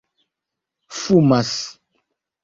[0.99, 1.53] fumas